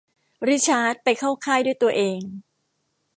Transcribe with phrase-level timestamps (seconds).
[0.49, 2.19] ริชาร์ดไปเข้าค่ายด้วยตัวเอง